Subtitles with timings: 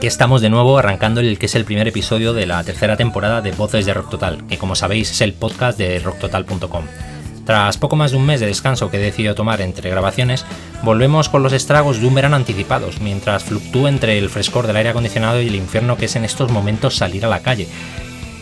[0.00, 3.42] Que estamos de nuevo arrancando el que es el primer episodio de la tercera temporada
[3.42, 6.86] de Voces de Rock Total, que como sabéis es el podcast de rocktotal.com.
[7.44, 10.46] Tras poco más de un mes de descanso que he decidido tomar entre grabaciones,
[10.82, 14.88] volvemos con los estragos de un verano anticipados, mientras fluctúo entre el frescor del aire
[14.88, 17.68] acondicionado y el infierno que es en estos momentos salir a la calle,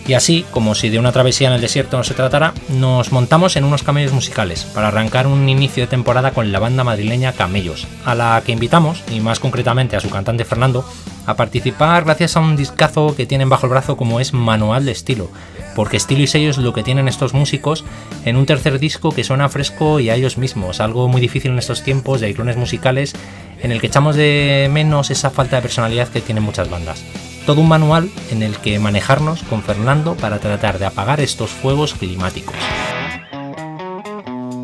[0.09, 3.57] y así, como si de una travesía en el desierto no se tratara, nos montamos
[3.57, 7.87] en unos camellos musicales para arrancar un inicio de temporada con la banda madrileña Camellos,
[8.07, 10.83] a la que invitamos, y más concretamente a su cantante Fernando,
[11.27, 14.93] a participar gracias a un discazo que tienen bajo el brazo como es Manual de
[14.93, 15.31] Estilo,
[15.77, 17.85] porque estilo y sello es lo que tienen estos músicos
[18.25, 21.59] en un tercer disco que suena fresco y a ellos mismos, algo muy difícil en
[21.59, 23.15] estos tiempos de irones musicales
[23.61, 27.05] en el que echamos de menos esa falta de personalidad que tienen muchas bandas
[27.49, 31.95] todo un manual en el que manejarnos con Fernando para tratar de apagar estos fuegos
[31.95, 32.55] climáticos.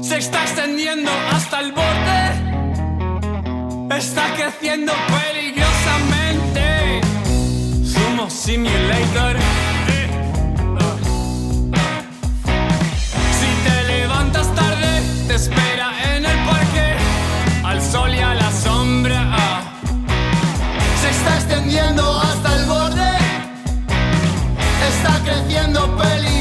[0.02, 2.28] Se está extendiendo hasta el borde,
[3.96, 7.00] está creciendo peligrosamente.
[7.86, 9.38] Sumo Simulator.
[13.38, 16.96] Si te levantas tarde, te espera en el parque,
[17.64, 19.62] al sol y a la sombra.
[21.00, 22.23] Se está extendiendo
[25.24, 26.33] creciendo peligrosamente.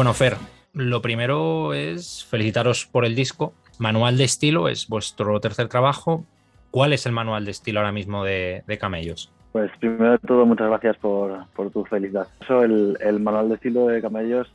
[0.00, 0.38] Bueno, Fer,
[0.72, 3.52] lo primero es felicitaros por el disco.
[3.78, 6.24] Manual de estilo es vuestro tercer trabajo.
[6.70, 9.30] ¿Cuál es el manual de estilo ahora mismo de, Camellos?
[9.52, 12.26] Pues primero de todo, muchas gracias por, tu felicidad.
[12.48, 14.50] El, el, manual de estilo de Camellos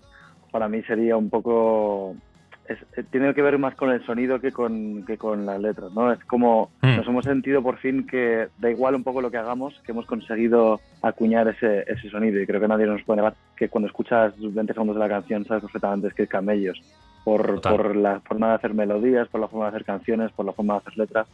[0.49, 2.15] para mí sería un poco
[2.67, 6.11] eh, tiene que ver más con el sonido que con, que con las letras, ¿no?
[6.11, 6.97] Es como hmm.
[6.97, 10.05] nos hemos sentido por fin que da igual un poco lo que hagamos, que hemos
[10.05, 12.41] conseguido acuñar ese, ese sonido.
[12.41, 15.45] Y creo que nadie nos puede negar que cuando escuchas 20 segundos de la canción
[15.45, 16.81] sabes perfectamente que es Camellos,
[17.23, 20.53] por, por la forma de hacer melodías, por la forma de hacer canciones, por la
[20.53, 21.27] forma de hacer letras.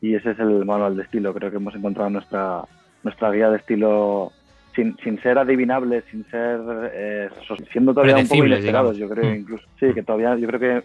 [0.00, 2.62] Y ese es el manual de estilo, creo que hemos encontrado nuestra,
[3.02, 4.32] nuestra guía de estilo
[4.76, 6.60] sin, sin ser adivinables, sin ser
[6.92, 7.28] eh,
[7.72, 9.34] siendo todavía un poco inesperados, yo creo, mm.
[9.34, 9.64] incluso.
[9.80, 10.82] Sí, que todavía yo creo que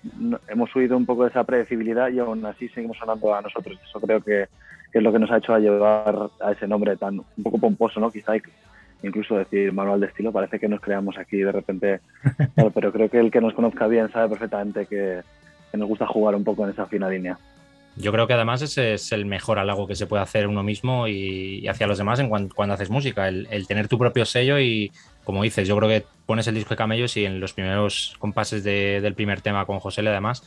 [0.47, 3.77] hemos huido un poco de esa predecibilidad y aún así seguimos sonando a nosotros.
[3.87, 4.47] Eso creo que,
[4.93, 7.99] es lo que nos ha hecho a llevar a ese nombre tan un poco pomposo,
[7.99, 8.09] ¿no?
[8.09, 8.33] Quizá
[9.03, 11.99] incluso decir manual de estilo, parece que nos creamos aquí de repente,
[12.73, 15.21] pero creo que el que nos conozca bien sabe perfectamente que,
[15.71, 17.37] que nos gusta jugar un poco en esa fina línea.
[17.97, 21.07] Yo creo que además ese es el mejor halago que se puede hacer uno mismo
[21.07, 24.91] y, hacia los demás en cuando, haces música, el, tener tu propio sello y,
[25.23, 28.63] como dices, yo creo que pones el disco de Camellos y en los primeros compases
[28.63, 30.43] del primer tema con José además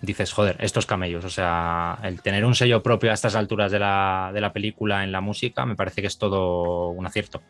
[0.00, 3.80] dices, joder, estos camellos, o sea, el tener un sello propio a estas alturas de
[3.80, 7.40] la, de la película en la música me parece que es todo un acierto.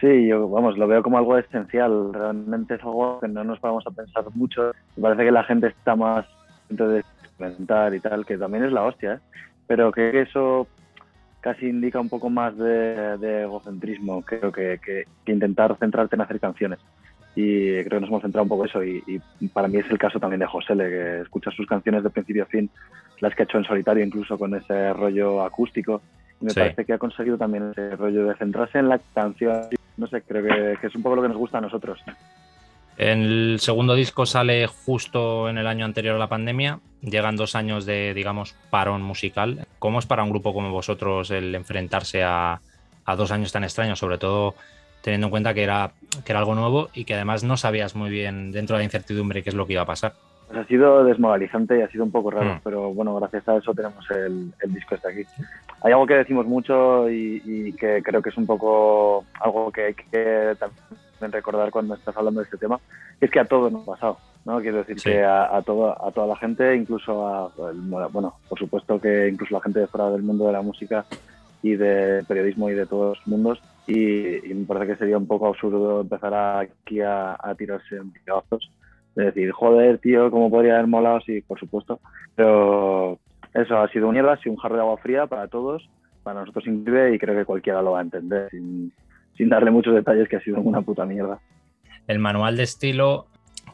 [0.00, 2.14] Sí, yo vamos, lo veo como algo esencial.
[2.14, 4.70] Realmente es algo que no nos vamos a pensar mucho.
[4.94, 6.24] Me parece que la gente está más
[7.38, 9.18] entonces y tal, que también es la hostia, ¿eh?
[9.66, 10.66] pero que eso
[11.40, 16.78] casi indica un poco más de, egocentrismo, creo que, que, intentar centrarte en hacer canciones.
[17.36, 19.98] Y creo que nos hemos centrado un poco en eso y, para mí es el
[19.98, 22.68] caso también de José, que escucha sus canciones de principio a fin,
[23.20, 26.02] las que ha hecho en solitario incluso con ese rollo acústico
[26.40, 26.60] Me Sí.
[26.60, 29.68] parece que ha conseguido también ese rollo de centrarse en la canción.
[29.96, 32.00] No sé, creo que, que es un poco lo que nos gusta a nosotros.
[32.98, 36.80] El segundo disco sale justo en el año anterior a la pandemia.
[37.00, 39.66] Llegan dos años de, digamos, parón musical.
[39.78, 42.60] ¿Cómo es para un grupo como vosotros el enfrentarse a,
[43.04, 44.00] a dos años tan extraños?
[44.00, 44.56] Sobre todo
[45.00, 45.92] teniendo en cuenta que era,
[46.24, 49.44] que era algo nuevo y que además no sabías muy bien dentro de la incertidumbre
[49.44, 50.14] qué es lo que iba a pasar.
[50.48, 52.60] Pues ha sido desmoralizante y ha sido un poco raro, Mm.
[52.64, 55.22] pero bueno, gracias a eso tenemos el, el disco este aquí.
[55.82, 59.84] Hay algo que decimos mucho y, y que creo que es un poco algo que
[59.84, 60.82] hay que también
[61.20, 62.78] recordar cuando estás hablando de este tema,
[63.20, 64.60] es que a todos nos ha pasado, ¿no?
[64.60, 65.10] Quiero decir Sí.
[65.10, 67.50] que a, a, todo, a toda la gente, incluso a,
[68.12, 71.04] bueno, por supuesto que incluso la gente de fuera del mundo de la música
[71.62, 75.26] y del periodismo y de todos los mundos, y, y me parece que sería un
[75.26, 78.70] poco absurdo empezar aquí a, a tirarse en picazos
[79.14, 81.20] de decir, joder, tío, ¿cómo podría haber molado?
[81.22, 81.98] Sí, por supuesto.
[82.36, 83.18] Pero
[83.54, 85.88] eso ha sido una mierda, ha sido un jarro de agua fría para todos,
[86.22, 88.92] para nosotros inclusive, y creo que cualquiera lo va a entender sin,
[89.38, 91.38] sin darle muchos detalles que ha sido una puta mierda.
[92.06, 93.26] El manual de estilo,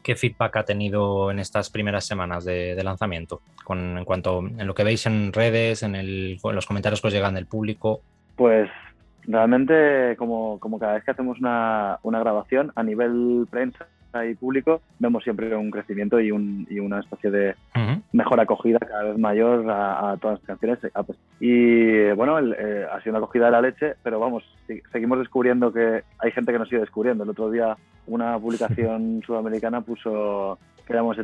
[0.03, 3.41] ¿qué feedback ha tenido en estas primeras semanas de, de lanzamiento?
[3.65, 7.09] Con, en cuanto en lo que veis en redes, en, el, en los comentarios que
[7.09, 8.03] os llegan del público.
[8.37, 8.69] Pues
[9.23, 13.87] realmente, como, como cada vez que hacemos una, una grabación, a nivel prensa
[14.25, 17.55] y público, vemos siempre un crecimiento y, un, y una especie de,
[18.13, 20.79] mejor acogida cada vez mayor a, a todas las canciones.
[20.95, 24.45] Ah, pues, Y bueno, el, eh, ha sido una acogida de la leche, pero vamos,
[24.67, 27.25] si- seguimos descubriendo que hay gente que nos sigue descubriendo.
[27.25, 27.77] El otro día
[28.07, 31.17] una publicación sudamericana puso que éramos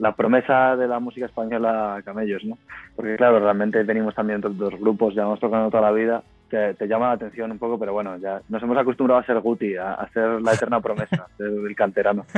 [0.00, 2.58] la promesa de la música española Camellos, ¿no?
[2.96, 6.74] Porque claro, realmente venimos también de dos grupos, ya hemos tocado toda la vida, te,
[6.74, 9.76] te llama la atención un poco, pero bueno, ya nos hemos acostumbrado a ser Guti,
[9.76, 12.24] a, a ser la eterna promesa, a ser el canterano.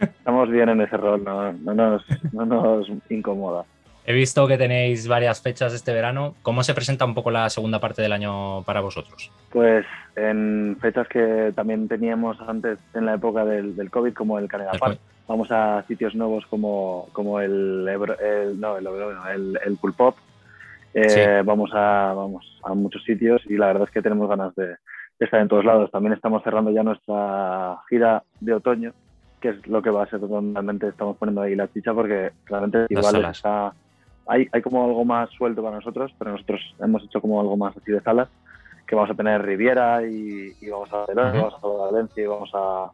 [0.00, 3.64] Estamos bien en ese rol, no, no, nos, no nos incomoda.
[4.04, 6.34] He visto que tenéis varias fechas este verano.
[6.42, 9.32] ¿Cómo se presenta un poco la segunda parte del año para vosotros?
[9.50, 9.84] Pues
[10.14, 14.72] en fechas que también teníamos antes en la época del, del COVID, como el Canela
[14.72, 19.28] El Park, vamos a sitios nuevos como, como el, Ebro- el, no, el, Ebro- no,
[19.28, 20.16] el, el Pool Pop.
[20.98, 21.20] Eh, Sí.
[21.44, 24.76] Vamos a vamos a muchos sitios y la verdad es que tenemos ganas de, de
[25.26, 25.90] estar en todos lados.
[25.90, 28.92] También estamos cerrando ya nuestra gira de otoño,
[29.40, 32.30] que es lo que va a ser donde realmente estamos poniendo ahí la chicha, porque
[32.46, 33.74] realmente igual está,
[34.26, 37.76] hay, hay como algo más suelto para nosotros, pero nosotros hemos hecho como algo más
[37.76, 38.28] así de salas,
[38.86, 41.38] que vamos a tener Riviera y, y vamos a Barcelona, Ujú.
[41.38, 42.90] vamos a Valencia y vamos a,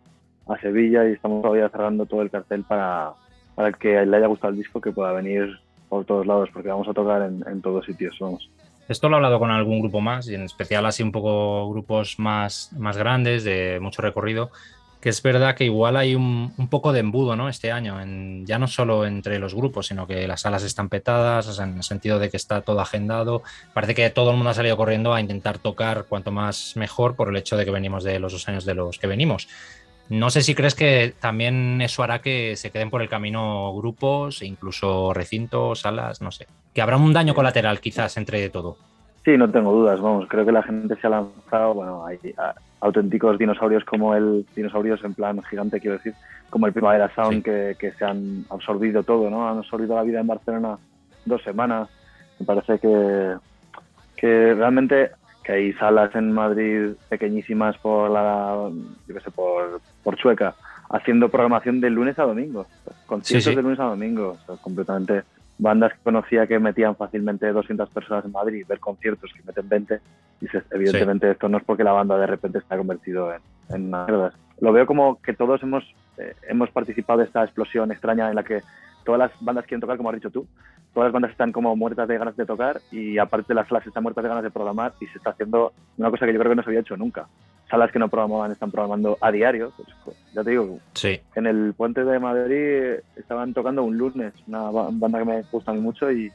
[0.53, 3.13] a Sevilla y estamos todavía cerrando todo el cartel para,
[3.55, 5.57] para el que le haya gustado el disco que pueda venir
[5.93, 8.49] por todos lados, porque vamos a tocar en, en todos sitios, vamos.
[8.89, 12.19] Esto lo he hablado con algún grupo más, y en especial así un poco grupos
[12.19, 14.51] más, más grandes, de mucho recorrido,
[15.03, 17.51] que es verdad que igual hay un, un poco de embudo ¿no?
[17.51, 21.47] este año, en, ya no solo entre los grupos, sino que las salas están petadas,
[21.49, 23.43] o sea, en el sentido de que está todo agendado.
[23.75, 27.29] Parece que todo el mundo ha salido corriendo a intentar tocar cuanto más mejor por
[27.29, 29.47] el hecho de que venimos de los dos años de los que venimos.
[30.09, 34.43] No sé si crees que también eso hará que se queden por el camino grupos,
[34.43, 36.47] e incluso recintos, salas, no sé.
[36.75, 38.77] Que habrá un daño colateral quizás entre todo.
[39.25, 42.55] Sí, no tengo dudas, vamos, creo que la gente se ha lanzado, bueno, hay a-
[42.81, 46.15] auténticos dinosaurios como el, dinosaurios en plan gigante, quiero decir,
[46.51, 47.43] como el Primavera Sound, Sí.
[47.43, 49.49] que, que se han absorbido todo, ¿no?
[49.49, 50.77] Han absorbido la vida en Barcelona
[51.25, 51.89] dos semanas.
[52.41, 53.37] Me parece que,
[54.17, 58.71] que realmente que hay salas en Madrid pequeñísimas por la,
[59.07, 60.55] yo qué sé, por, por Chueca,
[60.91, 62.67] haciendo programación de lunes a domingo,
[63.07, 63.57] conciertos Sí, sí.
[63.57, 65.23] de lunes a domingo, o sea, completamente
[65.59, 69.95] bandas que conocía que metían fácilmente 200 personas en Madrid, ver conciertos que meten 20,
[69.95, 73.41] y dices, evidentemente esto no es porque la banda de repente está convertido en,
[73.75, 74.33] en una mierda.
[74.61, 75.85] Lo veo como que todos hemos,
[76.19, 78.63] eh, hemos participado de esta explosión extraña en la que
[79.05, 80.47] todas las bandas quieren tocar, como has dicho tú,
[80.95, 84.03] todas las bandas están como muertas de ganas de tocar y aparte las salas están
[84.03, 86.57] muertas de ganas de programar y se está haciendo una cosa que yo creo que
[86.57, 87.27] no se había hecho nunca.
[87.71, 91.21] Salas que no programaban están programando a diario, pues, pues, ya te digo, Sí.
[91.35, 95.71] en el puente de Madrid estaban tocando un lunes, una ba- banda que me gusta
[95.71, 96.31] a mí mucho y,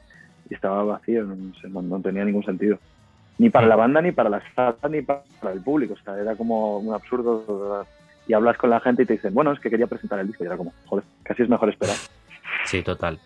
[0.49, 2.79] y estaba vacío, no, sé, no- no tenía ningún sentido.
[3.37, 5.21] Ni para la banda, ni para la sala, ni para
[5.53, 7.85] el público, o sea, era como un absurdo.
[8.27, 10.43] Y hablas con la gente y te dicen, bueno, es que quería presentar el disco,
[10.43, 11.95] y era como, joder, casi es mejor esperar.
[12.67, 13.19] Sí, total.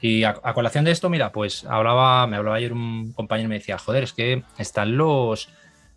[0.00, 3.58] Y a, colación de esto, mira, pues hablaba, me hablaba ayer un compañero y me
[3.58, 5.48] decía, joder, es que están los,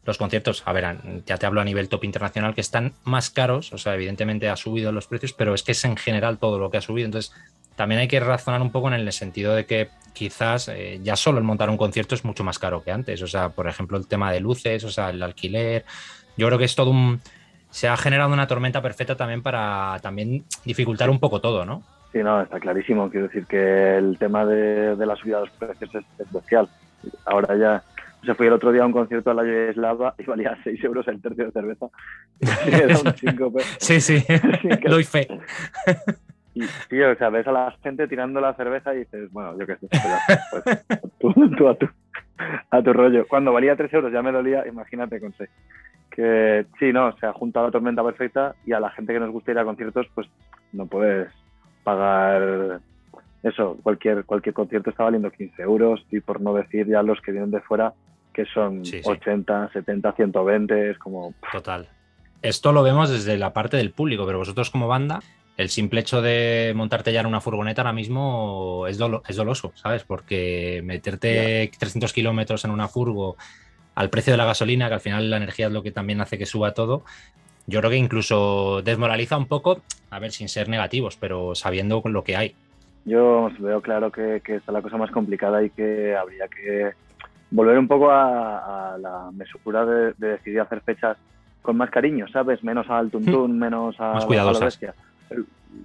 [0.04, 3.74] los conciertos, a ver, ya te hablo a nivel top internacional, que están más caros,
[3.74, 6.70] o sea, evidentemente ha subido los precios, pero es que es en general todo lo
[6.70, 7.06] que ha subido.
[7.06, 7.34] Entonces,
[7.76, 11.40] también hay que razonar un poco en el sentido de que quizás eh, ya solo
[11.40, 13.22] el montar un concierto es mucho más caro que antes.
[13.22, 15.86] O sea, por ejemplo, el tema de luces, o sea, el alquiler.
[16.38, 17.22] Yo creo que es todo un.
[17.70, 21.84] Se ha generado una tormenta perfecta también para también dificultar un poco todo, ¿no?
[22.16, 23.10] Sí, no, está clarísimo.
[23.10, 26.70] Quiero decir que el tema de, de la subida de los precios es, es bestial.
[27.26, 27.84] Ahora ya,
[28.22, 30.82] o sea, fui el otro día a un concierto a la Yugoslava y valía 6
[30.86, 31.88] euros el tercio de cerveza.
[32.40, 33.64] Era un síncope.
[33.80, 34.24] Sí, sí,
[34.88, 35.28] doy fe.
[36.54, 39.68] Y, sí, o sea, ves a la gente tirando la cerveza y dices, bueno, yo
[39.68, 39.88] qué sé,
[40.52, 40.86] pues,
[41.20, 41.90] tú, tú a, tu,
[42.70, 43.28] a tu rollo.
[43.28, 45.50] Cuando valía 3 euros ya me dolía, imagínate con 6.
[46.12, 49.32] Que sí, no, se ha juntado la tormenta perfecta y a la gente que nos
[49.32, 50.30] gusta ir a conciertos, pues
[50.72, 51.28] no puedes
[51.86, 52.82] pagar
[53.44, 57.32] eso, cualquier, cualquier concierto está valiendo 15 euros y por no decir ya los que
[57.32, 57.94] vienen de fuera,
[58.34, 59.10] que son Sí, sí.
[59.10, 61.34] 80, 70, 120, es como...
[61.52, 61.88] Total.
[62.42, 65.20] Esto lo vemos desde la parte del público, pero vosotros como banda,
[65.58, 69.72] el simple hecho de montarte ya en una furgoneta ahora mismo es, dolo- es doloso,
[69.76, 70.04] ¿sabes?
[70.04, 73.38] Porque meterte 300 kilómetros en una furgo
[73.96, 76.38] al precio de la gasolina, que al final la energía es lo que también hace
[76.38, 77.06] que suba todo,
[77.68, 82.24] yo creo que incluso desmoraliza un poco, a ver, sin ser negativos, pero sabiendo lo
[82.24, 82.56] que hay.
[83.06, 86.92] Yo veo claro que, que está la cosa más complicada y que habría que
[87.52, 91.18] volver un poco a, a la mesura de, de decidir hacer fechas
[91.62, 92.64] con más cariño, ¿sabes?
[92.64, 94.94] Menos al tuntún, menos a, Más a la bestia.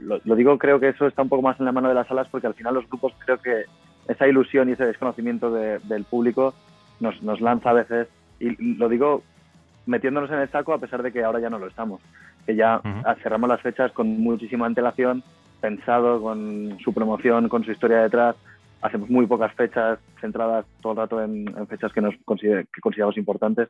[0.00, 2.06] Lo, lo digo, creo que eso está un poco más en la mano de las
[2.06, 3.64] salas porque al final los grupos creo que
[4.08, 6.54] esa ilusión y ese desconocimiento de- del público
[7.00, 8.08] nos, nos lanza a veces,
[8.38, 9.22] y lo digo
[9.90, 12.00] metiéndonos en el saco a pesar de que ahora ya no lo estamos,
[12.46, 13.20] que ya Ujú.
[13.22, 15.22] cerramos las fechas con muchísima antelación,
[15.60, 18.36] pensado con su promoción, con su historia detrás,
[18.82, 22.80] hacemos muy pocas fechas centradas todo el rato en, en fechas que nos consider- que
[22.80, 23.68] consideramos importantes.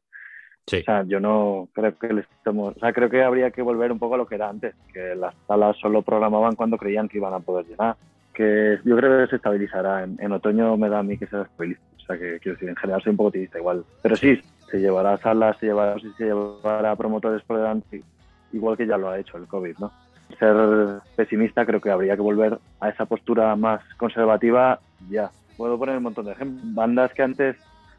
[0.66, 0.76] Sí.
[0.80, 3.90] O sea, yo no creo que le estemos, o sea, creo que habría que volver
[3.90, 7.16] un poco a lo que era antes, que las salas solo programaban cuando creían que
[7.18, 7.96] iban a poder llenar.
[8.32, 10.04] Que yo creo que se estabilizará.
[10.04, 11.80] En, en otoño me da a mí que se estabilice.
[11.96, 13.84] O sea, que quiero decir, en general soy un poco optimista igual.
[14.02, 18.02] Pero sí, se llevará salas, se llevará, se llevará promotores por delante,
[18.52, 19.90] igual que ya lo ha hecho el COVID, ¿no?
[20.38, 20.54] Ser
[21.16, 24.78] pesimista creo que habría que volver a esa postura más conservativa
[25.10, 25.30] ya.
[25.56, 26.62] Puedo poner un montón de ejemplos.
[26.74, 27.56] Bandas que antes,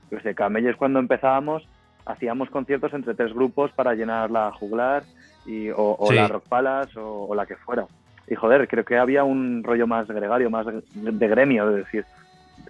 [0.10, 1.68] yo sé, Camelles cuando empezábamos,
[2.06, 5.04] hacíamos conciertos entre tres grupos para llenar la juglar
[5.46, 6.16] y, o, o Sí.
[6.16, 7.86] la Rock Palace o, o la que fuera.
[8.28, 12.06] Y joder, creo que había un rollo más gregario, más de gremio, de decir,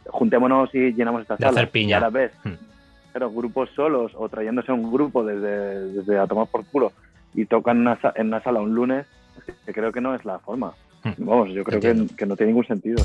[0.07, 1.59] juntémonos y llenamos esta De sala.
[1.61, 1.89] hacer piña.
[1.89, 2.53] Y ahora ves, Hmm.
[3.11, 6.91] Pero grupos solos o trayéndose un grupo desde, desde a tomar por culo
[7.33, 9.05] y tocan en una, en una sala un lunes,
[9.65, 10.73] que creo que no es la forma.
[11.03, 11.13] Hmm.
[11.17, 13.03] Vamos, yo creo que, que no tiene ningún sentido.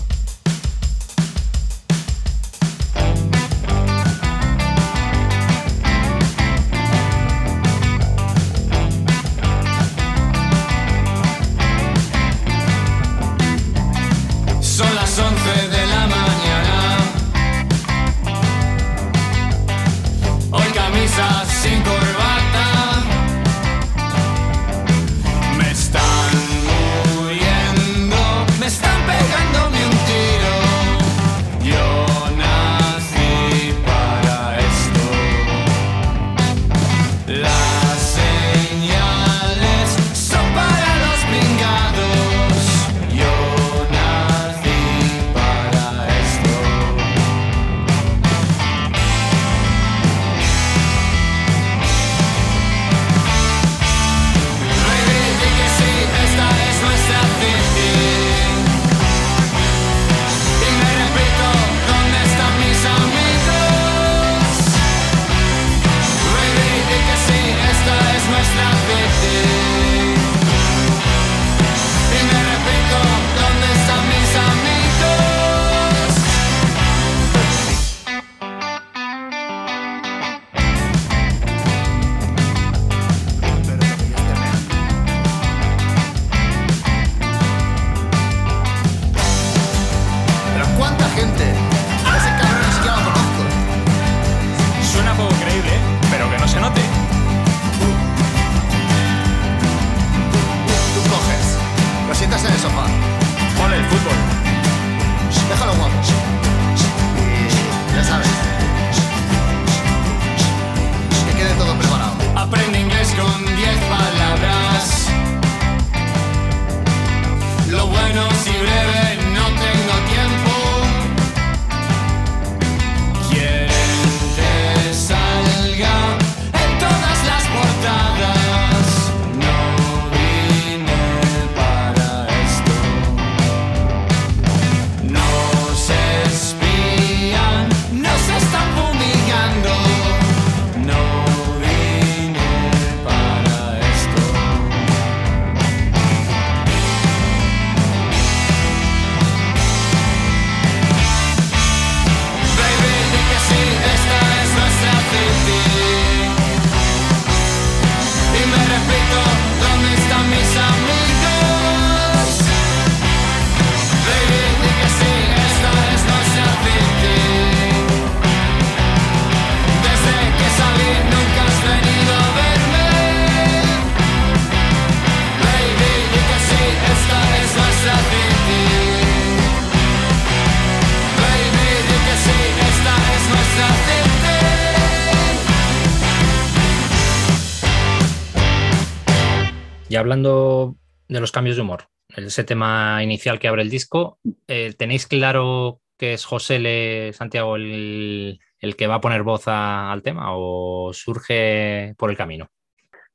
[189.89, 190.75] Y hablando
[191.09, 191.85] de los cambios de humor,
[192.17, 197.57] ese tema inicial que abre el disco, eh, ¿tenéis claro que es José Le Santiago
[197.57, 202.49] el, el que va a poner voz a- al tema o surge por el camino?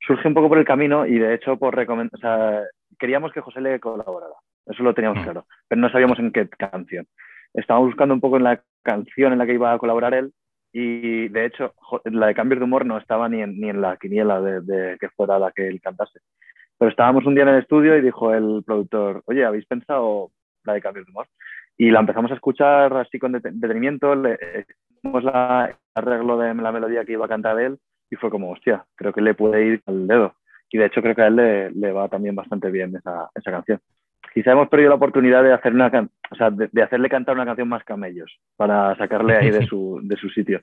[0.05, 2.61] Surge un poco por el camino y de hecho por o sea,
[2.97, 4.33] queríamos que José le colaborara.
[4.65, 5.23] Eso lo teníamos Mm.
[5.23, 7.05] claro, pero no sabíamos en qué canción.
[7.53, 10.31] Estábamos buscando un poco en la canción en la que iba a colaborar él
[10.73, 11.73] y de hecho
[12.05, 14.97] la de Cambios de Humor no estaba ni en, ni en la quiniela de, de
[14.99, 16.19] que fuera la que él cantase.
[16.81, 20.31] Pero estábamos un día en el estudio y dijo el productor, oye, ¿habéis pensado
[20.63, 21.27] la de Cambios de Humor?
[21.77, 24.39] Y la empezamos a escuchar así con dete- detenimiento, le
[24.97, 27.77] hicimos el arreglo de la melodía que iba a cantar él
[28.09, 30.33] y fue como, hostia, creo que le puede ir al dedo.
[30.71, 33.51] Y de hecho creo que a él le, le va también bastante bien esa, esa
[33.51, 33.79] canción.
[34.33, 37.35] Quizá hemos perdido la oportunidad de, hacer una can- o sea, de, de hacerle cantar
[37.35, 40.61] una canción más camellos para sacarle ahí de su, de su sitio.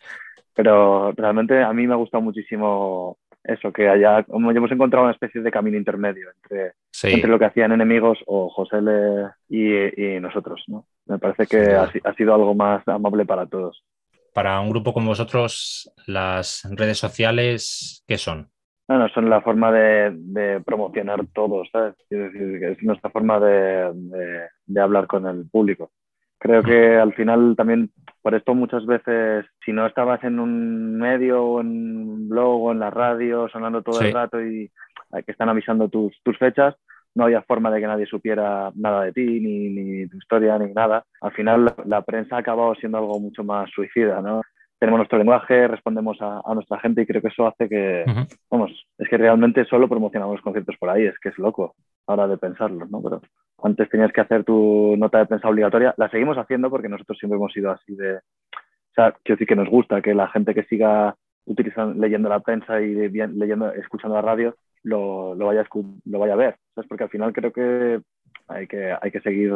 [0.56, 5.14] Pero realmente a mí me ha gustado muchísimo eso, que haya, como hemos encontrado una
[5.14, 10.16] especie de camino intermedio entre, Sí, entre lo que hacían enemigos o José Le y,
[10.16, 10.62] y nosotros.
[10.68, 10.86] ¿no?
[11.06, 13.84] Me parece que ha, si- ha sido algo más amable para todos.
[14.32, 18.50] para un grupo como vosotros, las redes sociales, ¿qué son?
[18.86, 21.94] Bueno, son la forma de, de promocionar todo, ¿sabes?
[22.08, 25.90] Quiero decir, es nuestra forma de, de- de hablar con el público.
[26.38, 27.90] Creo que al final también,
[28.22, 32.72] por esto muchas veces, si no estabas en un medio o en un blog o
[32.72, 34.06] en la radio sonando todo Sí.
[34.06, 34.70] el rato y
[35.14, 36.76] eh, que están avisando tus, tus fechas,
[37.14, 40.72] no había forma de que nadie supiera nada de ti, ni, ni tu historia, ni
[40.72, 41.04] nada.
[41.20, 44.42] Al final la, la prensa ha acabado siendo algo mucho más suicida, ¿no?
[44.78, 48.04] Tenemos nuestro lenguaje, respondemos a, a nuestra gente y creo que eso hace que,
[48.48, 51.74] vamos, es que realmente solo promocionamos los conciertos por ahí, es que es loco
[52.06, 53.02] ahora de pensarlo, ¿no?
[53.02, 53.20] Pero
[53.62, 57.36] antes tenías que hacer tu nota de prensa obligatoria, la seguimos haciendo porque nosotros siempre
[57.36, 60.64] hemos sido así de, o sea, quiero decir que nos gusta que la gente que
[60.64, 65.66] siga utilizando, leyendo la prensa y leyendo, escuchando la radio, lo, lo vaya a,
[66.04, 66.88] lo vaya a ver, ¿sabes?
[66.88, 68.00] Porque al final creo que
[68.48, 69.54] hay que, hay que seguir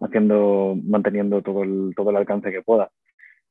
[0.00, 2.90] haciendo, manteniendo todo el, todo el alcance que pueda.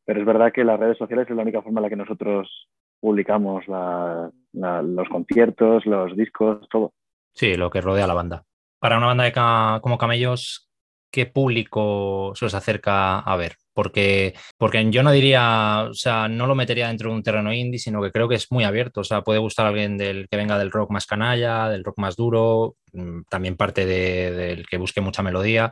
[0.05, 2.67] Pero es verdad que las redes sociales es la única forma en la que nosotros
[2.99, 6.93] publicamos los conciertos, los discos, todo.
[7.33, 8.43] Sí, lo que rodea a la banda.
[8.83, 10.69] Para una banda de ca- como Camellos,
[11.09, 13.53] ¿qué público se os acerca a ver?
[13.73, 17.79] Porque, porque yo no diría, o sea, no lo metería dentro de un terreno indie,
[17.79, 18.99] sino que creo que es muy abierto.
[18.99, 21.97] O sea, puede gustar a alguien del que venga del rock más canalla, del rock
[21.97, 25.71] más duro, mm, también parte de- del que busque mucha melodía.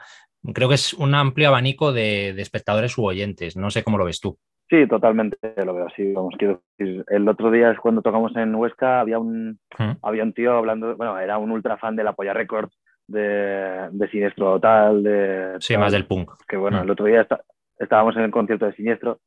[0.53, 3.57] Creo que es un amplio abanico de, de espectadores u oyentes.
[3.57, 4.37] No sé cómo lo ves tú.
[4.69, 6.13] Sí, totalmente lo veo así.
[6.13, 9.91] Vamos, quiero decir, el otro día es cuando tocamos en Huesca, había un, Mm.
[10.01, 12.73] había un tío hablando, bueno, era un ultra fan de la Polla Records,
[13.11, 15.55] de, de Siniestro Total, de...
[15.59, 16.31] Sí, más del punk.
[16.47, 16.83] que bueno, Mm.
[16.83, 17.41] el otro día está-
[17.79, 19.19] estábamos en el concierto de Siniestro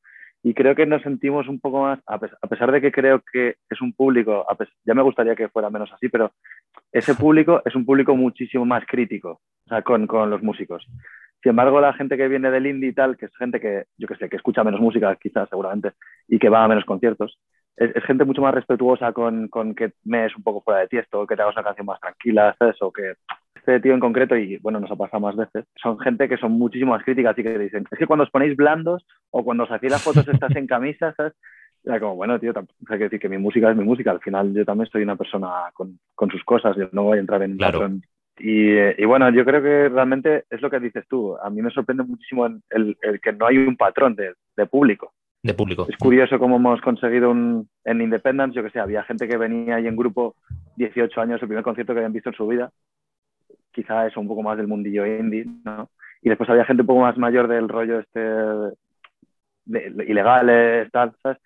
[0.42, 3.22] y creo que nos sentimos un poco más, a, pes- a pesar de que creo
[3.32, 6.32] que es un público, a ya me gustaría que fuera menos así, pero
[6.92, 10.86] ese público es un público muchísimo más crítico, o sea, con, con los músicos.
[11.42, 14.08] Sin embargo, la gente que viene del indie y tal, que es gente que, yo
[14.08, 15.92] que sé, que escucha menos música quizás seguramente
[16.26, 17.38] y que va a menos conciertos,
[17.76, 20.88] es, es gente mucho más respetuosa con, con que me es un poco fuera de
[20.88, 22.76] tiesto, que te hagas una canción más tranquila, ¿sabes?
[22.80, 23.14] O que
[23.66, 26.52] este tío en concreto, y bueno, nos ha pasado más veces, son gente que son
[26.52, 29.70] muchísimo más críticas y que dicen, es que cuando os ponéis blandos o cuando os
[29.70, 31.32] hacéis las fotos estás en camisa, ¿sabes?
[31.82, 32.52] Era como, bueno, tío,
[32.88, 34.10] hay que decir que mi música es mi música.
[34.10, 37.20] Al final yo también soy una persona con, con sus cosas, yo no voy a
[37.20, 37.80] entrar en Claro.
[37.80, 38.02] patrón.
[38.38, 41.36] Y, eh, y bueno, yo creo que realmente es lo que dices tú.
[41.36, 44.66] A mí me sorprende muchísimo el, el- el que no hay un patrón de, de
[44.66, 45.12] público.
[45.42, 45.86] De público.
[45.88, 49.76] Es curioso cómo hemos conseguido un, en Independence, yo que sé, había gente que venía
[49.76, 50.36] ahí en grupo
[50.76, 52.70] 18 años, el primer concierto que habían visto en su vida,
[53.74, 55.90] quizá eso un poco más del mundillo indie, ¿no?
[56.22, 61.12] Y después había gente un poco más mayor del rollo este de, de ilegales, tal,
[61.22, 61.38] ¿sabes?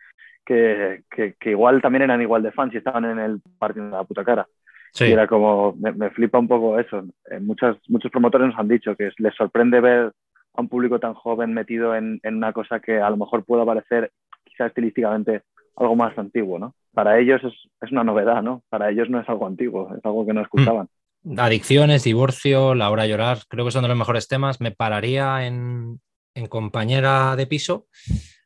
[0.45, 3.91] Que, que, que igual también eran igual de fans y estaban en el partido de
[3.93, 4.47] la puta cara.
[4.93, 5.07] Sí.
[5.07, 7.05] Y era como, me, me flipa un poco eso.
[7.31, 10.13] Eh, muchas, muchos promotores nos han dicho que les sorprende ver
[10.55, 13.65] a un público tan joven metido en, en una cosa que a lo mejor pueda
[13.65, 14.11] parecer
[14.45, 15.43] quizá estilísticamente
[15.77, 16.75] algo más antiguo, ¿no?
[16.95, 18.63] Para ellos es, es una novedad, ¿no?
[18.69, 20.89] Para ellos no es algo antiguo, es algo que no escuchaban.
[21.37, 24.61] Adicciones, divorcio, la hora de llorar, creo que son de los mejores temas.
[24.61, 26.01] Me pararía en,
[26.35, 27.87] en compañera de piso,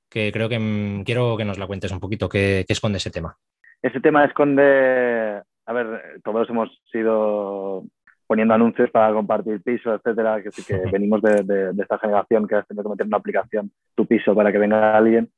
[0.09, 3.11] que creo que mm, quiero que nos la cuentes un poquito, qué, qué esconde ese
[3.11, 3.37] tema.
[3.83, 4.63] Ese tema esconde,
[5.67, 7.85] a ver, todos hemos sido
[8.27, 12.49] poniendo anuncios para compartir piso, etcétera, que sí que venimos de, de- de esta generación
[12.49, 15.31] que has tenido que meter una aplicación tu piso para que venga alguien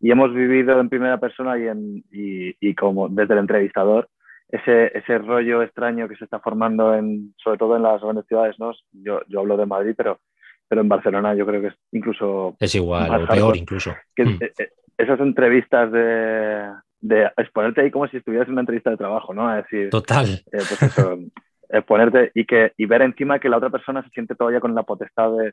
[0.00, 4.08] y hemos vivido en primera persona y, en, y, y como desde el entrevistador
[4.52, 8.56] ese, ese rollo extraño que se está formando en, sobre todo en las grandes ciudades,
[8.60, 8.72] ¿no?
[8.92, 10.20] Yo, yo hablo de Madrid, pero,
[10.68, 13.92] pero en Barcelona yo creo que es incluso Es igual, o peor incluso.
[14.14, 14.38] que Mm.
[14.42, 18.96] eh, eh, esas entrevistas de, de exponerte ahí como si estuvieras en una entrevista de
[18.98, 19.50] trabajo, ¿no?
[19.56, 20.26] Es decir, Total.
[20.28, 21.18] eh, pues eso,
[21.70, 24.74] eh, ponerte y, que, y ver encima que la otra persona se siente todavía con
[24.74, 25.52] la potestad de,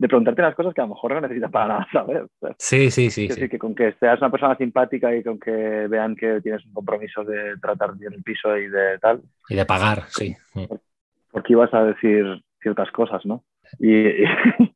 [0.00, 2.26] de preguntarte las cosas que a lo mejor no necesitas para nada saber.
[2.40, 2.56] ¿sabes?
[2.58, 3.26] Sí, sí, sí.
[3.26, 3.40] Es sí.
[3.40, 6.72] decir, que con que seas una persona simpática y con que vean que tienes un
[6.72, 10.34] compromiso de tratar bien el piso y de tal, Y de pagar, sí.
[10.54, 10.64] Mm.
[11.30, 12.24] porque ibas a decir
[12.62, 13.44] ciertas cosas, ¿no?
[13.78, 14.24] Y, y-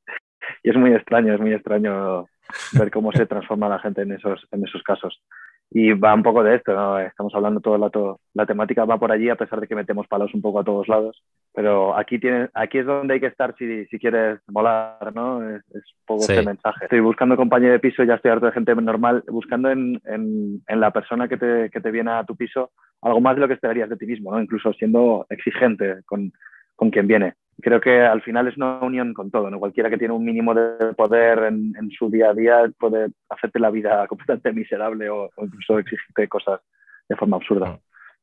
[0.63, 2.27] y es muy extraño, es muy extraño
[2.73, 5.21] ver cómo se transforma la gente en esos, en esos casos.
[5.71, 7.01] Y va un poco de esto, ¿no?
[7.01, 10.07] Estamos hablando todo el rato, la temática va por allí a pesar de que metemos
[10.07, 11.21] palos un poco a todos lados,
[11.53, 15.43] pero aquí, tienes, aquí es donde hay que estar si, si quieres molar, ¿no?
[15.49, 16.33] Es, es un poco Sí.
[16.33, 16.85] este mensaje.
[16.85, 20.81] Estoy buscando compañía de piso, ya estoy harto de gente normal, buscando en, en, en
[20.81, 22.71] la persona que te, que te viene a tu piso
[23.03, 24.41] algo más de lo que esperarías de ti mismo, ¿no?
[24.41, 26.33] Incluso siendo exigente con,
[26.77, 27.35] con quien viene.
[27.61, 29.59] Creo que al final es una unión con todo, ¿no?
[29.61, 33.61] Cualquiera que tiene un mínimo de poder en, en su día a día puede hacerte
[33.61, 36.61] la vida completamente miserable o, o incluso exigirte cosas
[37.09, 37.71] de forma absurda.
[37.71, 37.79] Mm.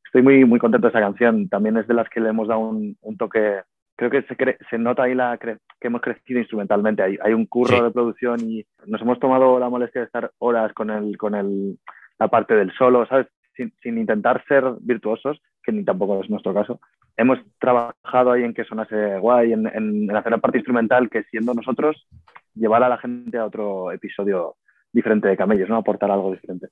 [0.06, 1.48] Estoy muy, muy contento de esa canción.
[1.48, 3.62] También es de las que le hemos dado un, un toque.
[3.96, 7.02] Creo que se, cre- se nota ahí la cre- que hemos crecido instrumentalmente.
[7.02, 7.82] Hay, hay un curro Sí.
[7.84, 11.78] de producción y nos hemos tomado la molestia de estar horas con, el, con el,
[12.20, 13.28] la parte del solo, ¿sabes?
[13.56, 16.80] Sin, sin intentar ser virtuosos, que ni tampoco es nuestro caso.
[17.18, 21.24] Hemos trabajado ahí en que sonase guay, en, en, en hacer la parte instrumental, que
[21.24, 22.08] siendo nosotros,
[22.56, 24.56] llevar a la gente a otro episodio
[24.94, 25.78] diferente de Camellos, ¿no?
[25.78, 26.68] Aportar algo diferente.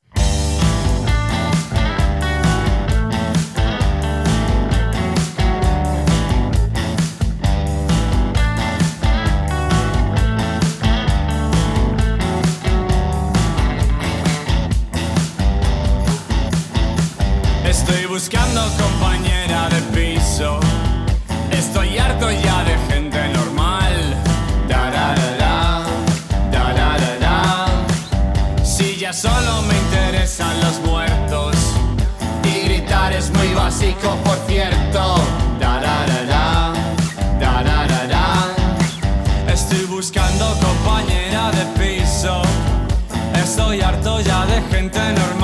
[18.77, 20.60] Compañera de piso.
[21.51, 24.15] Estoy harto ya de gente normal.
[24.67, 25.84] Dararara,
[26.51, 27.65] dararara.
[28.63, 31.55] Si ya solo me interesan los muertos.
[32.43, 35.15] Y gritar es muy básico, por cierto.
[35.60, 36.73] Dararara,
[37.39, 38.53] dararara.
[39.47, 42.41] Estoy buscando compañera de piso.
[43.34, 45.38] Estoy harto ya de gente normal.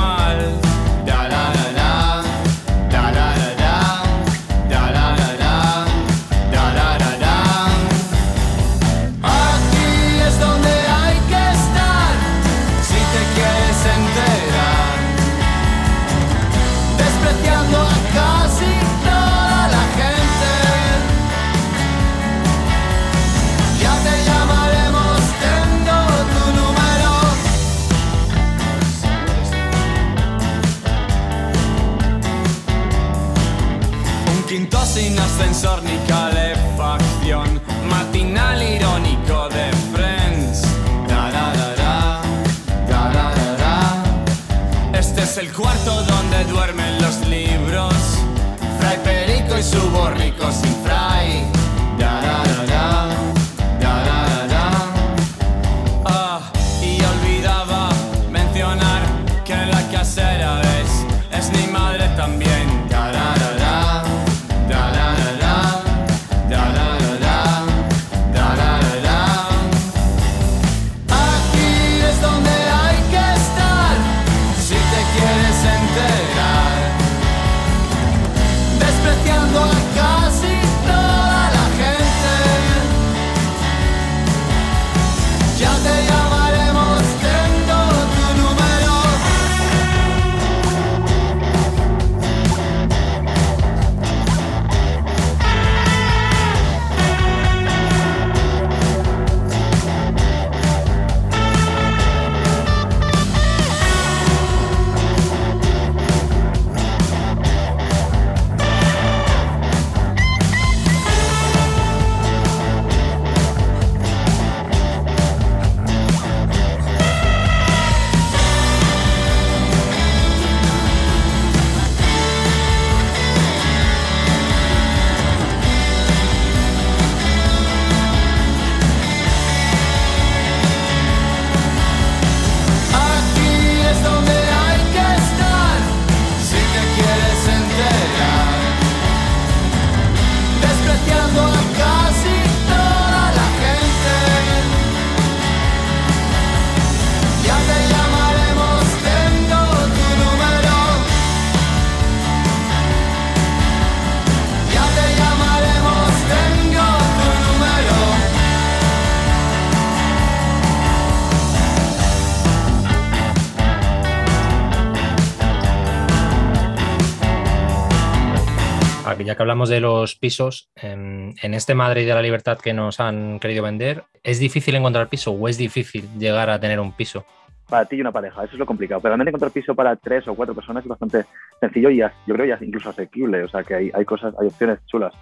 [169.45, 173.62] Hablamos de los pisos, en, en este Madrid de la Libertad que nos han querido
[173.62, 177.25] vender, ¿es difícil encontrar piso o es difícil llegar a tener un piso?
[177.69, 179.01] Para ti y una pareja, eso es lo complicado.
[179.01, 181.25] Pero realmente encontrar piso para tres o cuatro personas es bastante
[181.60, 183.43] sencillo y yo creo ya incluso asequible.
[183.43, 185.13] O sea que hay, hay cosas, hay opciones chulas.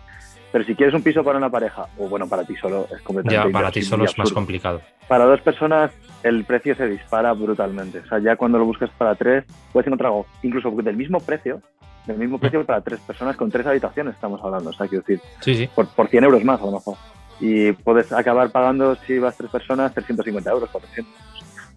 [0.53, 3.49] Pero si quieres un piso para una pareja, o bueno, para ti solo, es completamente
[3.49, 4.81] Ya para ti imposible solo y es más complicado.
[5.09, 5.91] Para dos personas
[6.23, 7.99] el precio se dispara brutalmente.
[7.99, 11.61] O sea, ya cuando lo buscas para tres, puedes encontrar algo incluso del mismo precio,
[12.05, 14.69] del mismo precio para tres personas con tres habitaciones, estamos hablando.
[14.71, 15.69] O sea, quiero decir, Sí, sí.
[15.73, 16.95] por, por 100 euros más a lo mejor.
[17.39, 21.13] Y puedes acabar pagando, si vas tres personas, 350 euros, 400.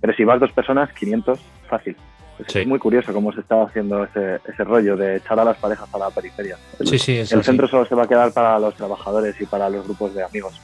[0.01, 1.97] Pero si vas dos personas, 500, fácil.
[2.39, 2.67] Es Sí.
[2.67, 5.99] muy curioso cómo se está haciendo ese, ese rollo de echar a las parejas a
[5.99, 6.59] la periferia.
[6.79, 9.47] El, Sí, sí, es el centro solo se va a quedar para los trabajadores y
[9.47, 10.61] para los grupos de amigos.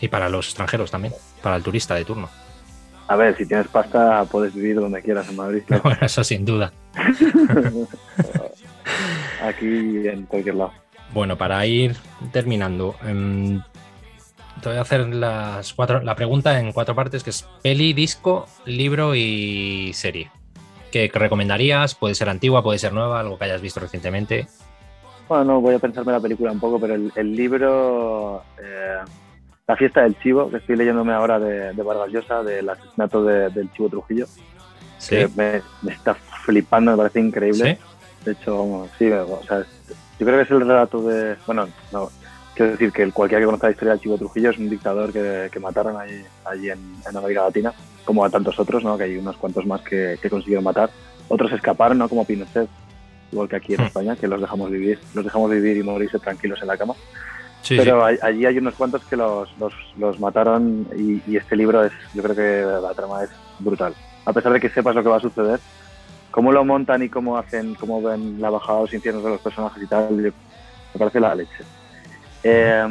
[0.00, 1.12] Y para los extranjeros también,
[1.42, 2.28] para el turista de turno.
[3.06, 5.62] A ver, si tienes pasta, puedes vivir donde quieras en Madrid.
[5.66, 5.82] claro.
[5.84, 6.72] Bueno, eso sin duda.
[9.42, 10.72] Aquí en cualquier lado.
[11.12, 11.96] Bueno, para ir
[12.32, 13.60] terminando, em,
[14.60, 18.46] te voy a hacer las cuatro, la pregunta en cuatro partes, que es peli, disco,
[18.64, 20.30] libro y serie.
[20.90, 21.94] ¿Qué recomendarías?
[21.94, 24.46] Puede ser antigua, puede ser nueva, algo que hayas visto recientemente.
[25.28, 28.98] Bueno, no, voy a pensarme la película un poco, pero el, el libro, eh,
[29.66, 33.48] La fiesta del chivo, que estoy leyéndome ahora de, de Vargas Llosa, del asesinato de-
[33.48, 34.26] del chivo Trujillo,
[34.98, 35.16] Sí.
[35.16, 37.78] que me, me está flipando, me parece increíble.
[37.80, 38.24] ¿Sí?
[38.26, 39.60] De hecho, sí, o sea,
[40.18, 41.36] yo creo que es el relato de.
[41.46, 42.10] Bueno, no,
[42.54, 45.12] quiero decir que el, cualquiera que conozca la historia del Chivo Trujillo es un dictador
[45.12, 47.72] que, que mataron allí, allí en, en América Latina,
[48.04, 48.98] como a tantos otros, ¿no?
[48.98, 50.90] Que hay unos cuantos más que, que consiguieron matar.
[51.28, 52.08] Otros escaparon, ¿no?
[52.08, 52.68] Como Pinochet,
[53.32, 53.86] igual que aquí en Hmm.
[53.86, 56.94] España, que los dejamos vivir, los dejamos vivir y morirse tranquilos en la cama.
[57.64, 61.56] Sí, Pero hay- allí hay unos cuantos que los, los, los mataron y, y este
[61.56, 63.94] libro es, yo creo que la trama es brutal.
[64.26, 65.58] A pesar de que sepas lo que va a suceder,
[66.30, 69.82] cómo lo montan y cómo hacen, cómo ven la bajada los infiernos de los personajes
[69.82, 70.32] y tal, me
[70.98, 71.64] parece la leche.
[72.42, 72.84] Eh,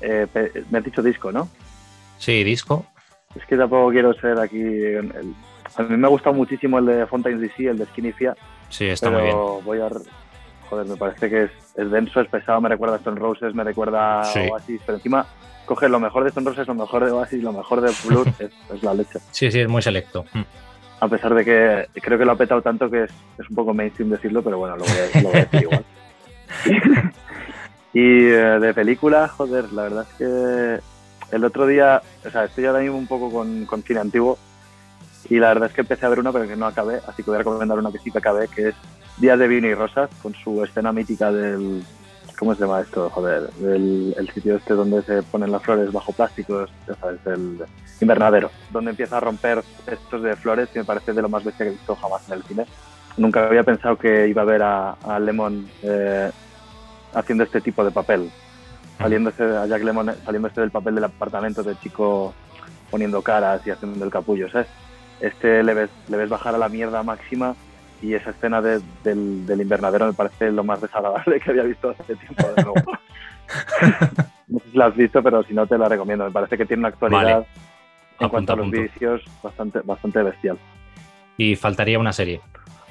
[0.00, 1.48] eh, pe- me has dicho disco, ¿no?
[2.18, 2.32] sí.
[2.38, 2.84] Sí, disco.
[3.34, 4.60] Es que tampoco quiero ser aquí...
[4.60, 5.34] el-
[5.76, 8.34] a mí me ha gustado muchísimo el de Fontaine's DC, el de Skinny Fia,
[8.70, 9.36] Sí, está muy bien.
[9.36, 9.88] voy a...
[10.68, 13.64] Joder, me parece que es, es denso, es pesado, me recuerda a Stone Roses, me
[13.64, 14.40] recuerda a Sí.
[14.50, 15.26] Oasis, pero encima
[15.64, 18.50] coge lo mejor de Stone Roses, lo mejor de Oasis, lo mejor de Blur, es,
[18.74, 19.18] es la leche.
[19.30, 20.24] Sí, sí, es muy selecto.
[20.32, 20.42] Mm.
[21.00, 23.72] A pesar de que creo que lo ha petado tanto que es, es un poco
[23.72, 25.84] mainstream decirlo, pero bueno, lo voy a, lo voy a decir igual.
[27.92, 32.66] y eh, de película, joder, la verdad es que el otro día, o sea, estoy
[32.66, 34.38] ahora mismo un poco con, con cine antiguo
[35.28, 37.30] y la verdad es que empecé a ver una pero que no acabé, así que
[37.30, 38.74] voy a recomendar una que sí que acabé, que es
[39.20, 41.82] Días de vino y rosas, con su escena mítica del...
[42.38, 43.10] ¿Cómo se llama esto?
[43.10, 47.58] Joder, del el sitio este donde se ponen las flores bajo plásticos, ya sabes, el
[48.00, 51.66] invernadero, donde empieza a romper cestos de flores, que me parece de lo más bestia
[51.66, 52.66] que he visto jamás en el cine.
[53.16, 56.30] Nunca había pensado que iba a ver a, a Lemon eh,
[57.12, 58.30] haciendo este tipo de papel,
[58.98, 62.34] saliéndose a Jack Lemon saliéndose del papel del apartamento del chico
[62.88, 64.68] poniendo caras y haciendo el capullo, ¿sabes?
[65.20, 67.56] Este le ves, le ves bajar a la mierda máxima
[68.02, 71.90] y esa escena de- del, del invernadero me parece lo más desagradable que había visto
[71.90, 72.46] hace tiempo.
[72.56, 72.74] De nuevo.
[74.48, 76.24] no sé si la has visto, pero si no te la recomiendo.
[76.24, 77.46] Me parece que tiene una actualidad Vale.
[78.20, 80.58] en cuanto a los vicios bastante, bastante bestial.
[81.36, 82.40] Y faltaría una serie.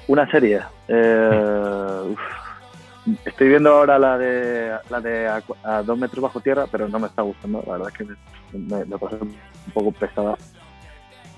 [0.08, 0.62] Una serie.
[0.88, 2.20] eh, uf.
[3.26, 7.00] estoy viendo ahora la de la de a, a dos metros bajo tierra, pero no
[7.00, 7.62] me está gustando.
[7.68, 8.16] La verdad es que me,
[8.78, 9.36] me, me parece un
[9.74, 10.38] poco pesada.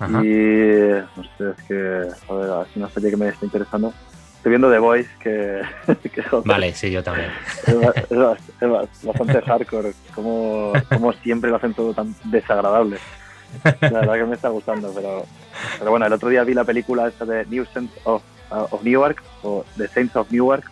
[0.00, 0.24] Ajá.
[0.24, 3.92] Y no sé, es que, joder, es una serie que me está interesando.
[4.36, 5.60] Estoy viendo The Voice, que,
[6.14, 7.30] que, joder, Vale, sí, yo también.
[7.66, 7.74] es,
[8.10, 12.96] es ba- es ba- bastante hardcore, como, como siempre lo hacen todo tan desagradable.
[13.80, 15.26] La verdad que me está gustando, pero,
[15.78, 18.82] pero bueno, el otro día vi la película esta de New Saints of, uh, of
[18.82, 20.64] Newark, o The Saints of Newark,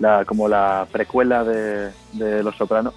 [0.00, 2.92] la, como la precuela de, de Los Sopranos.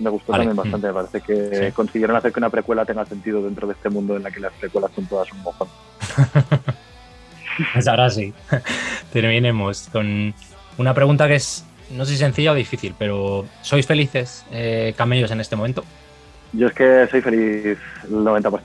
[0.00, 1.72] Me gustó Vale, también bastante, me parece que Sí.
[1.72, 4.52] consiguieron hacer que una precuela tenga sentido dentro de este mundo en la que las
[4.54, 5.68] precuelas son todas un mojón.
[7.74, 8.32] Pues ahora sí.
[9.12, 10.32] Terminemos con
[10.78, 15.30] una pregunta que es, no sé si sencilla o difícil, pero ¿sois felices eh, camellos
[15.30, 15.84] en este momento?
[16.52, 18.60] Yo es que soy feliz el 90%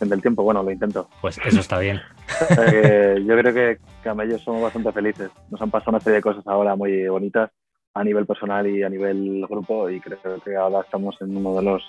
[0.00, 1.08] del tiempo, bueno, lo intento.
[1.20, 2.00] Pues eso está bien.
[2.58, 5.30] Eh, yo creo que camellos somos bastante felices.
[5.50, 7.50] Nos han pasado una serie de cosas ahora muy bonitas
[7.94, 11.62] a nivel personal y a nivel grupo y creo que ahora estamos en uno de
[11.62, 11.82] los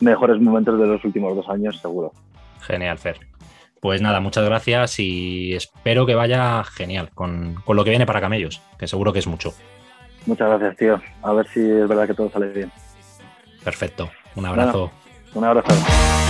[0.00, 2.12] mejores momentos de los últimos dos años, seguro.
[2.60, 3.18] Genial, Fer.
[3.80, 8.20] Pues nada, muchas gracias y espero que vaya genial con, con lo que viene para
[8.20, 9.52] camellos, que seguro que es mucho.
[10.26, 11.00] Muchas gracias, tío.
[11.22, 12.70] A ver si es verdad que todo sale bien.
[13.64, 14.10] Perfecto.
[14.36, 14.90] Un abrazo.
[15.34, 16.29] Un abrazo.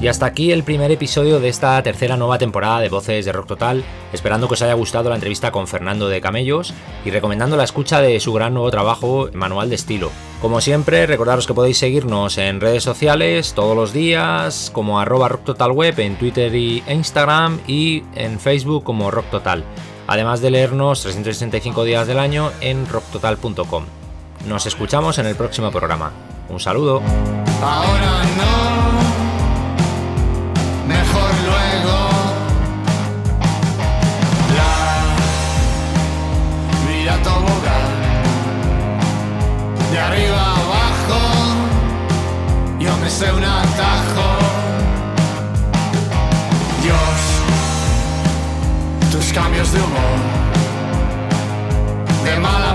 [0.00, 3.48] Y hasta aquí el primer episodio de esta tercera nueva temporada de Voces de Rock
[3.48, 3.82] Total,
[4.12, 6.72] esperando que os haya gustado la entrevista con Fernando de Camellos
[7.04, 10.12] y recomendando la escucha de su gran nuevo trabajo, Manual de Estilo.
[10.40, 15.44] Como siempre, recordaros que podéis seguirnos en redes sociales todos los días, como arroba Rock
[15.44, 19.64] Total Web en Twitter e Instagram y en Facebook como Rock Total,
[20.06, 23.84] además de leernos 365 días del año en rocktotal.com.
[24.46, 26.12] Nos escuchamos en el próximo programa.
[26.48, 27.02] Un saludo.
[27.60, 28.67] Ahora no,
[43.08, 44.36] me un atajo.
[46.82, 47.20] Dios,
[49.10, 50.18] tus cambios de humor,
[52.24, 52.67] de mal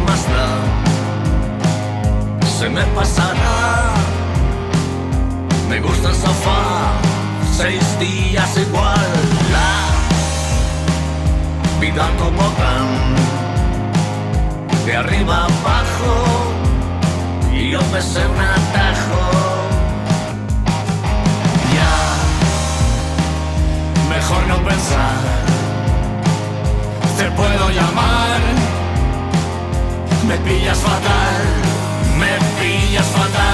[0.00, 0.48] más da,
[2.58, 3.94] se me pasará.
[5.68, 6.92] Me gusta el sofá,
[7.56, 9.10] seis días igual.
[9.52, 9.86] La
[11.80, 12.90] vida como van,
[14.86, 16.14] de arriba abajo,
[17.52, 19.22] y yo me sé un atajo.
[21.76, 21.96] Ya,
[24.08, 25.18] mejor no pensar.
[27.18, 28.57] Te puedo llamar.
[30.28, 31.68] Με πυλλιάζει φατάρμα,
[32.18, 33.47] με πυλλιάζει φατάρμα.